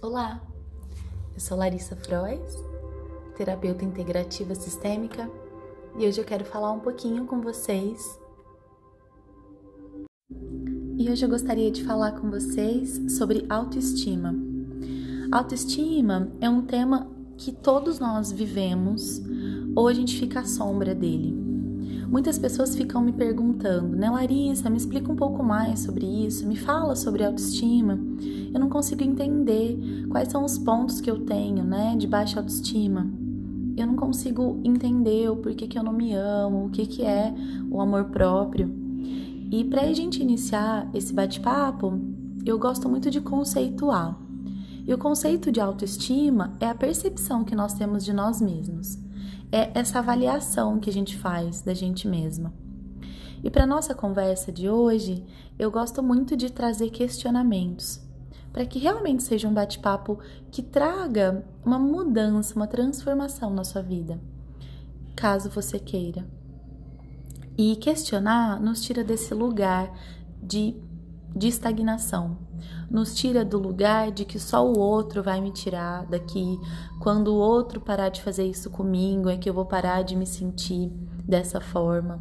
[0.00, 0.40] Olá,
[1.34, 2.54] eu sou Larissa Frois,
[3.36, 5.28] terapeuta integrativa sistêmica,
[5.98, 8.16] e hoje eu quero falar um pouquinho com vocês.
[10.96, 14.36] E hoje eu gostaria de falar com vocês sobre autoestima.
[15.32, 19.20] Autoestima é um tema que todos nós vivemos
[19.74, 21.47] ou a gente fica à sombra dele.
[22.10, 26.56] Muitas pessoas ficam me perguntando, né, Larissa, me explica um pouco mais sobre isso, me
[26.56, 27.98] fala sobre autoestima.
[28.52, 29.78] Eu não consigo entender
[30.08, 33.06] quais são os pontos que eu tenho, né, de baixa autoestima.
[33.76, 37.34] Eu não consigo entender o porquê que eu não me amo, o que, que é
[37.70, 38.74] o amor próprio.
[39.50, 42.00] E para a gente iniciar esse bate-papo,
[42.44, 44.18] eu gosto muito de conceituar.
[44.86, 48.98] E o conceito de autoestima é a percepção que nós temos de nós mesmos
[49.50, 52.52] é essa avaliação que a gente faz da gente mesma.
[53.42, 55.24] E para nossa conversa de hoje,
[55.58, 58.00] eu gosto muito de trazer questionamentos,
[58.52, 60.18] para que realmente seja um bate-papo
[60.50, 64.20] que traga uma mudança, uma transformação na sua vida,
[65.14, 66.26] caso você queira.
[67.56, 69.92] E questionar nos tira desse lugar
[70.42, 70.76] de,
[71.34, 72.38] de estagnação,
[72.90, 76.58] nos tira do lugar de que só o outro vai me tirar daqui.
[77.00, 80.26] Quando o outro parar de fazer isso comigo, é que eu vou parar de me
[80.26, 80.90] sentir
[81.24, 82.20] dessa forma.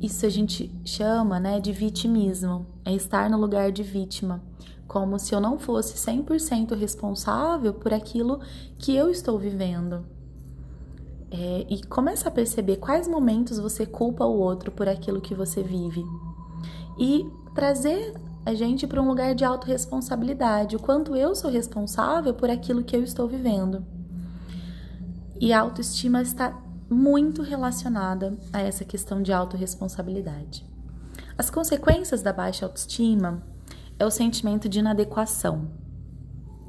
[0.00, 4.42] Isso a gente chama, né, de vitimismo, é estar no lugar de vítima,
[4.86, 8.40] como se eu não fosse 100% responsável por aquilo
[8.78, 10.04] que eu estou vivendo.
[11.30, 15.62] É, e começa a perceber quais momentos você culpa o outro por aquilo que você
[15.62, 16.04] vive.
[16.98, 18.14] E trazer
[18.46, 22.96] a gente para um lugar de autorresponsabilidade, o quanto eu sou responsável por aquilo que
[22.96, 23.84] eu estou vivendo.
[25.40, 26.56] E a autoestima está
[26.88, 30.64] muito relacionada a essa questão de autorresponsabilidade.
[31.36, 33.42] As consequências da baixa autoestima
[33.98, 35.68] é o sentimento de inadequação.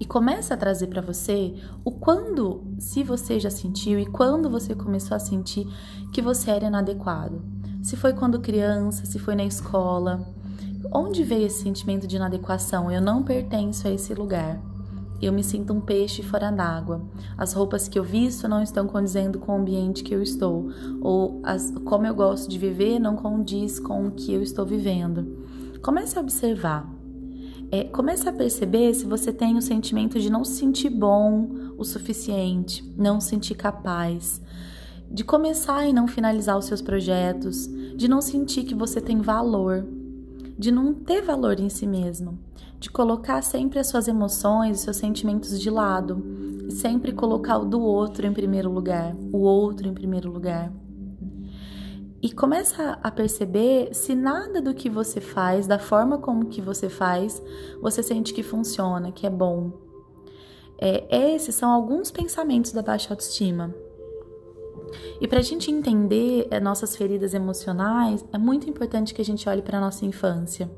[0.00, 4.74] E começa a trazer para você o quando, se você já sentiu e quando você
[4.74, 5.66] começou a sentir
[6.14, 7.42] que você era inadequado.
[7.82, 10.26] Se foi quando criança, se foi na escola,
[10.92, 12.90] Onde veio esse sentimento de inadequação?
[12.90, 14.62] Eu não pertenço a esse lugar.
[15.20, 17.02] Eu me sinto um peixe fora d'água.
[17.36, 20.70] As roupas que eu visto não estão condizendo com o ambiente que eu estou.
[21.00, 25.44] Ou as, como eu gosto de viver não condiz com o que eu estou vivendo.
[25.82, 26.88] Comece a observar.
[27.72, 31.84] É, comece a perceber se você tem o sentimento de não se sentir bom o
[31.84, 34.40] suficiente, não se sentir capaz,
[35.10, 39.86] de começar e não finalizar os seus projetos, de não sentir que você tem valor
[40.58, 42.36] de não ter valor em si mesmo,
[42.80, 46.22] de colocar sempre as suas emoções, os seus sentimentos de lado
[46.68, 50.72] e sempre colocar o do outro em primeiro lugar, o outro em primeiro lugar.
[52.20, 56.88] E começa a perceber se nada do que você faz, da forma como que você
[56.88, 57.40] faz,
[57.80, 59.72] você sente que funciona, que é bom.
[60.80, 63.72] É, esses são alguns pensamentos da baixa autoestima.
[65.20, 69.48] E para a gente entender eh, nossas feridas emocionais, é muito importante que a gente
[69.48, 70.70] olhe para a nossa infância,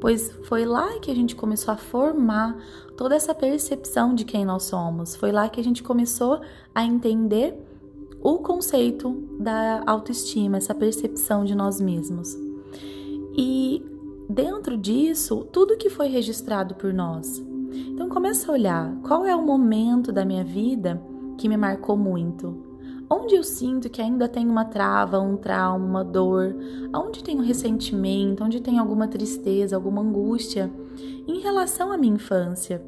[0.00, 2.56] pois foi lá que a gente começou a formar
[2.96, 6.40] toda essa percepção de quem nós somos, foi lá que a gente começou
[6.74, 7.54] a entender
[8.22, 12.36] o conceito da autoestima, essa percepção de nós mesmos.
[13.36, 13.84] E
[14.28, 17.44] dentro disso, tudo que foi registrado por nós.
[17.70, 21.00] Então começa a olhar qual é o momento da minha vida
[21.36, 22.65] que me marcou muito.
[23.08, 26.54] Onde eu sinto que ainda tem uma trava, um trauma, uma dor,
[26.94, 30.70] onde tem um ressentimento, onde tem alguma tristeza, alguma angústia
[31.26, 32.82] em relação à minha infância.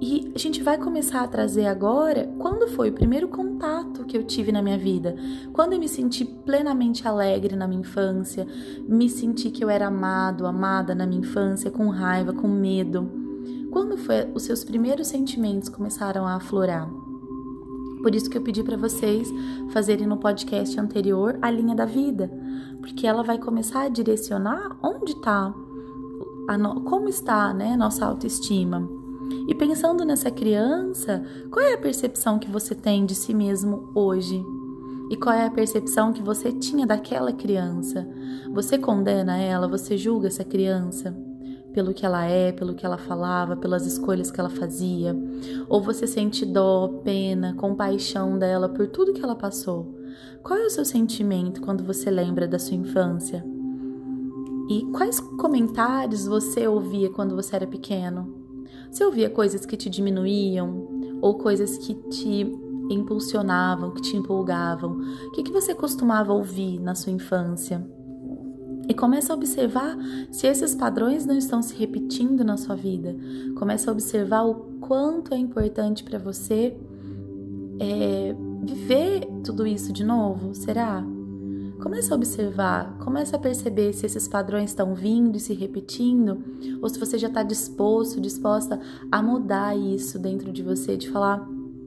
[0.00, 4.24] E a gente vai começar a trazer agora quando foi o primeiro contato que eu
[4.24, 5.14] tive na minha vida,
[5.52, 8.44] quando eu me senti plenamente alegre na minha infância,
[8.88, 13.08] me senti que eu era amado, amada na minha infância, com raiva, com medo.
[13.70, 17.01] Quando foi os seus primeiros sentimentos começaram a aflorar?
[18.02, 19.32] Por isso que eu pedi para vocês
[19.70, 22.30] fazerem no podcast anterior a linha da vida,
[22.80, 25.54] porque ela vai começar a direcionar onde está,
[26.84, 28.88] como está, né, nossa autoestima.
[29.48, 34.44] E pensando nessa criança, qual é a percepção que você tem de si mesmo hoje?
[35.10, 38.06] E qual é a percepção que você tinha daquela criança?
[38.52, 39.68] Você condena ela?
[39.68, 41.14] Você julga essa criança?
[41.72, 45.16] Pelo que ela é, pelo que ela falava, pelas escolhas que ela fazia?
[45.68, 49.94] Ou você sente dó, pena, compaixão dela por tudo que ela passou?
[50.42, 53.44] Qual é o seu sentimento quando você lembra da sua infância?
[54.68, 58.42] E quais comentários você ouvia quando você era pequeno?
[58.90, 60.88] Você ouvia coisas que te diminuíam
[61.20, 62.46] ou coisas que te
[62.90, 64.98] impulsionavam, que te empolgavam?
[65.28, 67.86] O que, que você costumava ouvir na sua infância?
[68.88, 69.96] E começa a observar
[70.30, 73.16] se esses padrões não estão se repetindo na sua vida.
[73.56, 76.76] Começa a observar o quanto é importante para você
[77.78, 80.54] é, viver tudo isso de novo?
[80.54, 81.04] Será?
[81.80, 86.40] Comece a observar, comece a perceber se esses padrões estão vindo e se repetindo,
[86.80, 88.78] ou se você já está disposto, disposta
[89.10, 91.44] a mudar isso dentro de você, de falar: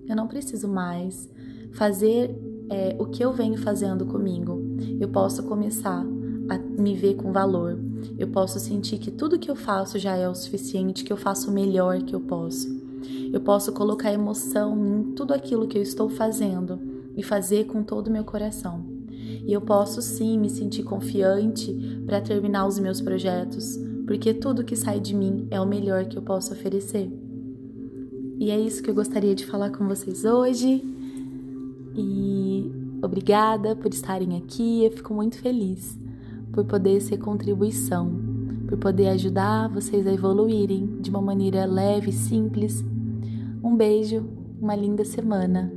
[0.08, 1.30] eu não preciso mais
[1.72, 2.36] fazer
[2.70, 4.62] é, o que eu venho fazendo comigo.
[5.00, 6.06] Eu posso começar
[6.50, 7.78] a me ver com valor.
[8.18, 11.50] Eu posso sentir que tudo que eu faço já é o suficiente, que eu faço
[11.50, 12.84] o melhor que eu posso.
[13.32, 16.80] Eu posso colocar emoção em tudo aquilo que eu estou fazendo
[17.16, 18.84] e fazer com todo o meu coração.
[19.46, 21.74] E eu posso sim me sentir confiante
[22.06, 26.18] para terminar os meus projetos, porque tudo que sai de mim é o melhor que
[26.18, 27.12] eu posso oferecer.
[28.38, 30.84] E é isso que eu gostaria de falar com vocês hoje.
[31.96, 32.72] E
[33.02, 34.84] obrigada por estarem aqui.
[34.84, 36.05] Eu fico muito feliz
[36.56, 38.10] por poder ser contribuição,
[38.66, 42.82] por poder ajudar vocês a evoluírem de uma maneira leve e simples.
[43.62, 44.26] Um beijo,
[44.62, 45.70] uma linda semana.